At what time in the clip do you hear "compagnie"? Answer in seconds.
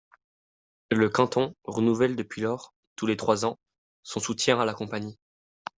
4.73-5.19